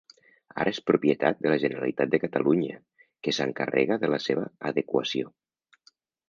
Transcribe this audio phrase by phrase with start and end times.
[0.61, 2.79] Ara és propietat de la Generalitat de Catalunya
[3.27, 5.33] que s'encarrega de la seva adequació.